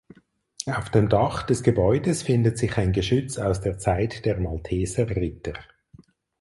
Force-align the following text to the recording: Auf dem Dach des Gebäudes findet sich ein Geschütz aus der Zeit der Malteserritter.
Auf 0.65 0.89
dem 0.89 1.09
Dach 1.09 1.43
des 1.43 1.61
Gebäudes 1.61 2.23
findet 2.23 2.57
sich 2.57 2.75
ein 2.79 2.91
Geschütz 2.91 3.37
aus 3.37 3.61
der 3.61 3.77
Zeit 3.77 4.25
der 4.25 4.39
Malteserritter. 4.39 5.53